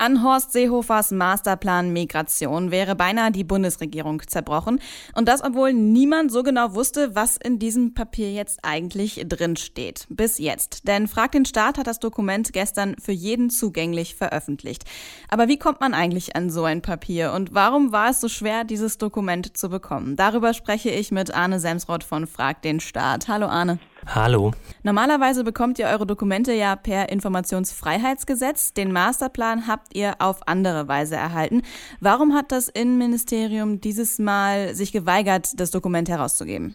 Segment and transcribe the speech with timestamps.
[0.00, 4.80] An Horst Seehofers Masterplan Migration wäre beinahe die Bundesregierung zerbrochen.
[5.14, 10.06] Und das, obwohl niemand so genau wusste, was in diesem Papier jetzt eigentlich drin steht.
[10.08, 10.88] Bis jetzt.
[10.88, 14.84] Denn Frag den Staat hat das Dokument gestern für jeden zugänglich veröffentlicht.
[15.28, 17.34] Aber wie kommt man eigentlich an so ein Papier?
[17.34, 20.16] Und warum war es so schwer, dieses Dokument zu bekommen?
[20.16, 23.28] Darüber spreche ich mit Arne Semsroth von Frag den Staat.
[23.28, 23.78] Hallo Arne.
[24.12, 24.50] Hallo.
[24.82, 28.72] Normalerweise bekommt ihr eure Dokumente ja per Informationsfreiheitsgesetz.
[28.72, 31.62] Den Masterplan habt ihr auf andere Weise erhalten.
[32.00, 36.74] Warum hat das Innenministerium dieses Mal sich geweigert, das Dokument herauszugeben?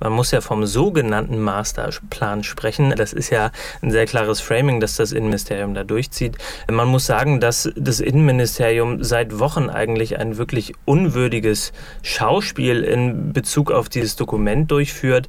[0.00, 2.94] Man muss ja vom sogenannten Masterplan sprechen.
[2.96, 3.50] Das ist ja
[3.82, 6.36] ein sehr klares Framing, das das Innenministerium da durchzieht.
[6.70, 13.70] Man muss sagen, dass das Innenministerium seit Wochen eigentlich ein wirklich unwürdiges Schauspiel in Bezug
[13.70, 15.28] auf dieses Dokument durchführt.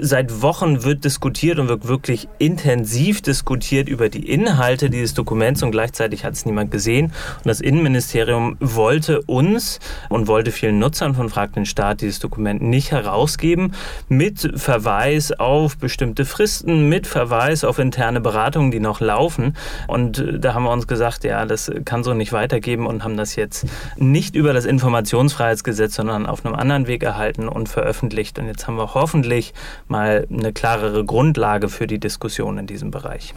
[0.00, 5.72] Seit Wochen wird diskutiert und wird wirklich intensiv diskutiert über die Inhalte dieses Dokuments und
[5.72, 7.06] gleichzeitig hat es niemand gesehen.
[7.38, 12.62] Und das Innenministerium wollte uns und wollte vielen Nutzern von Frag den Staat dieses Dokument
[12.62, 13.71] nicht herausgeben
[14.08, 19.56] mit Verweis auf bestimmte Fristen, mit Verweis auf interne Beratungen, die noch laufen.
[19.88, 23.16] Und äh, da haben wir uns gesagt, ja, das kann so nicht weitergeben und haben
[23.16, 28.38] das jetzt nicht über das Informationsfreiheitsgesetz, sondern auf einem anderen Weg erhalten und veröffentlicht.
[28.38, 29.54] Und jetzt haben wir hoffentlich
[29.88, 33.32] mal eine klarere Grundlage für die Diskussion in diesem Bereich.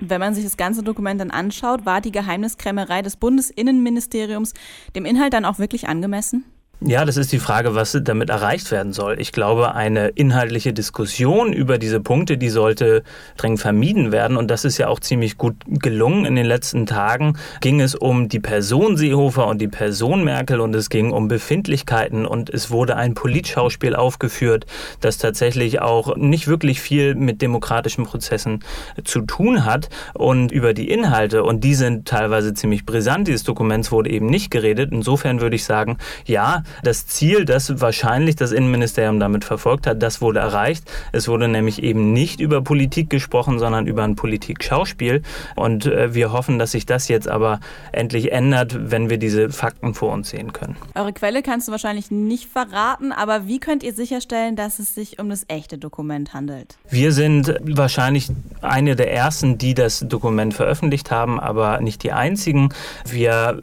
[0.00, 4.52] Wenn man sich das ganze Dokument dann anschaut, war die Geheimniskrämerei des Bundesinnenministeriums
[4.96, 6.44] dem Inhalt dann auch wirklich angemessen?
[6.86, 9.18] Ja, das ist die Frage, was damit erreicht werden soll.
[9.18, 13.04] Ich glaube, eine inhaltliche Diskussion über diese Punkte, die sollte
[13.38, 14.36] dringend vermieden werden.
[14.36, 16.26] Und das ist ja auch ziemlich gut gelungen.
[16.26, 20.74] In den letzten Tagen ging es um die Person Seehofer und die Person Merkel und
[20.74, 24.66] es ging um Befindlichkeiten und es wurde ein Politschauspiel aufgeführt,
[25.00, 28.62] das tatsächlich auch nicht wirklich viel mit demokratischen Prozessen
[29.04, 29.88] zu tun hat.
[30.12, 34.50] Und über die Inhalte, und die sind teilweise ziemlich brisant, dieses Dokuments wurde eben nicht
[34.50, 34.92] geredet.
[34.92, 40.20] Insofern würde ich sagen, ja, das Ziel, das wahrscheinlich das Innenministerium damit verfolgt hat, das
[40.20, 40.84] wurde erreicht.
[41.12, 45.22] Es wurde nämlich eben nicht über Politik gesprochen, sondern über ein Politikschauspiel.
[45.56, 47.60] Und äh, wir hoffen, dass sich das jetzt aber
[47.92, 50.76] endlich ändert, wenn wir diese Fakten vor uns sehen können.
[50.94, 55.18] Eure Quelle kannst du wahrscheinlich nicht verraten, aber wie könnt ihr sicherstellen, dass es sich
[55.18, 56.76] um das echte Dokument handelt?
[56.90, 58.28] Wir sind wahrscheinlich
[58.64, 62.70] eine der ersten, die das Dokument veröffentlicht haben, aber nicht die einzigen.
[63.08, 63.62] Wir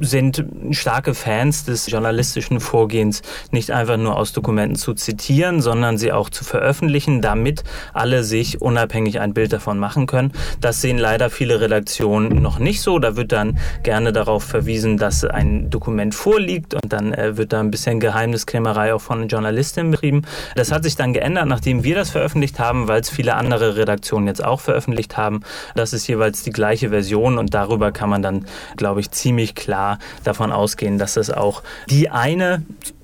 [0.00, 6.12] sind starke Fans des journalistischen Vorgehens nicht einfach nur aus Dokumenten zu zitieren, sondern sie
[6.12, 10.32] auch zu veröffentlichen, damit alle sich unabhängig ein Bild davon machen können.
[10.60, 12.98] Das sehen leider viele Redaktionen noch nicht so.
[12.98, 17.60] Da wird dann gerne darauf verwiesen, dass ein Dokument vorliegt und dann äh, wird da
[17.60, 20.22] ein bisschen Geheimniskrämerei auch von Journalistinnen betrieben.
[20.56, 24.26] Das hat sich dann geändert, nachdem wir das veröffentlicht haben, weil es viele andere Redaktionen
[24.30, 25.40] jetzt auch veröffentlicht haben.
[25.74, 28.46] Das ist jeweils die gleiche Version und darüber kann man dann,
[28.76, 32.62] glaube ich, ziemlich klar davon ausgehen, dass es auch die eine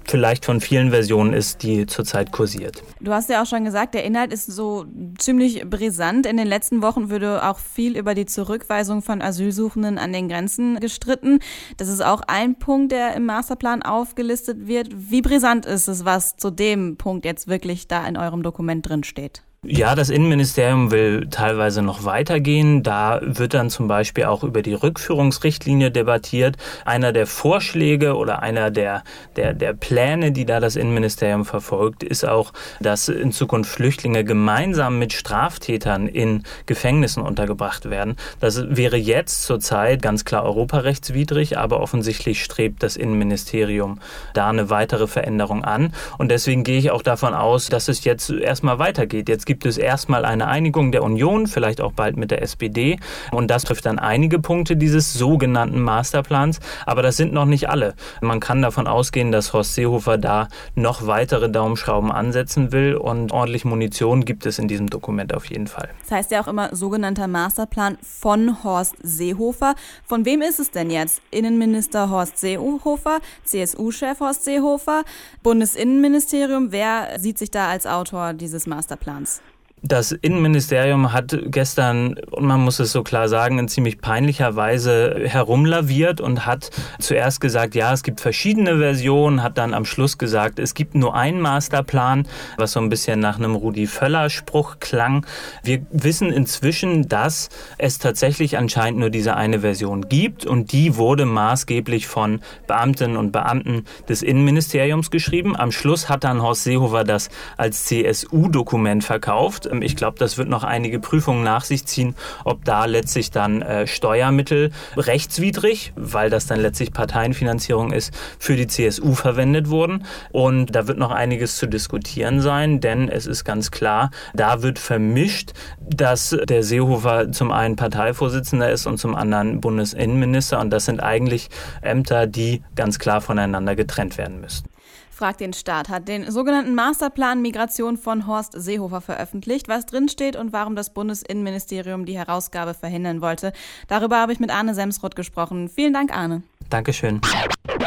[0.09, 2.83] vielleicht von vielen Versionen ist, die zurzeit kursiert.
[3.01, 4.87] Du hast ja auch schon gesagt, der Inhalt ist so
[5.19, 6.27] ziemlich brisant.
[6.27, 10.81] In den letzten Wochen würde auch viel über die Zurückweisung von Asylsuchenden an den Grenzen
[10.81, 11.41] gestritten.
[11.77, 14.89] Das ist auch ein Punkt, der im Masterplan aufgelistet wird.
[14.95, 19.05] Wie brisant ist es, was zu dem Punkt jetzt wirklich da in eurem Dokument drin
[19.05, 19.43] steht?
[19.69, 22.85] Ja, das Innenministerium will teilweise noch weitergehen.
[22.85, 26.57] Da wird dann zum Beispiel auch über die Rückführungsrichtlinie debattiert.
[26.85, 29.03] Einer der Vorschläge oder einer der,
[29.35, 35.01] der, der Pläne, die da das Innenministerium verfolgt, ist auch, dass in Zukunft Flüchtlinge gemeinsam
[35.01, 38.15] mit Straftätern in Gefängnissen untergebracht werden.
[38.39, 43.99] Das wäre jetzt zurzeit ganz klar europarechtswidrig, aber offensichtlich strebt das Innenministerium
[44.33, 45.93] da eine weitere Veränderung an.
[46.19, 49.29] Und deswegen gehe ich auch davon aus, dass es jetzt erstmal weitergeht.
[49.29, 52.99] Jetzt gibt gibt es erstmal eine Einigung der Union, vielleicht auch bald mit der SPD.
[53.33, 56.61] Und das trifft dann einige Punkte dieses sogenannten Masterplans.
[56.85, 57.95] Aber das sind noch nicht alle.
[58.21, 62.97] Man kann davon ausgehen, dass Horst Seehofer da noch weitere Daumenschrauben ansetzen will.
[62.97, 65.89] Und ordentlich Munition gibt es in diesem Dokument auf jeden Fall.
[66.03, 69.75] Das heißt ja auch immer sogenannter Masterplan von Horst Seehofer.
[70.05, 71.23] Von wem ist es denn jetzt?
[71.31, 75.05] Innenminister Horst Seehofer, CSU-Chef Horst Seehofer,
[75.43, 76.73] Bundesinnenministerium.
[76.73, 79.41] Wer sieht sich da als Autor dieses Masterplans?
[79.89, 85.23] Das Innenministerium hat gestern, und man muss es so klar sagen, in ziemlich peinlicher Weise
[85.27, 90.59] herumlaviert und hat zuerst gesagt, ja, es gibt verschiedene Versionen, hat dann am Schluss gesagt,
[90.59, 95.25] es gibt nur einen Masterplan, was so ein bisschen nach einem Rudi Völler-Spruch klang.
[95.63, 97.49] Wir wissen inzwischen, dass
[97.79, 103.31] es tatsächlich anscheinend nur diese eine Version gibt und die wurde maßgeblich von Beamtinnen und
[103.31, 105.55] Beamten des Innenministeriums geschrieben.
[105.55, 109.69] Am Schluss hat dann Horst Seehofer das als CSU-Dokument verkauft.
[109.83, 112.15] Ich glaube, das wird noch einige Prüfungen nach sich ziehen,
[112.45, 118.67] ob da letztlich dann äh, Steuermittel rechtswidrig, weil das dann letztlich Parteienfinanzierung ist, für die
[118.67, 120.05] CSU verwendet wurden.
[120.33, 124.79] Und da wird noch einiges zu diskutieren sein, denn es ist ganz klar, da wird
[124.79, 130.61] vermischt, dass der Seehofer zum einen Parteivorsitzender ist und zum anderen Bundesinnenminister.
[130.61, 131.49] Und das sind eigentlich
[131.83, 134.69] Ämter, die ganz klar voneinander getrennt werden müssten.
[135.17, 139.67] Fragt den Staat hat den sogenannten Masterplan Migration von Horst Seehofer veröffentlicht.
[139.67, 143.55] Was drinsteht und warum das Bundesinnenministerium die Herausgabe verhindern wollte,
[143.89, 145.71] darüber habe ich mit Arne Semsroth gesprochen.
[145.71, 146.43] Vielen Dank, Arne.
[146.69, 147.23] Dankeschön.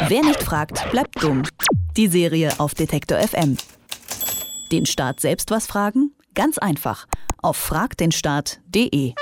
[0.08, 1.44] Wer nicht fragt, bleibt dumm.
[1.96, 3.56] Die Serie auf Detektor FM.
[4.72, 6.10] Den Staat selbst was fragen?
[6.34, 7.06] Ganz einfach.
[7.40, 9.14] Auf fragdenstaat.de.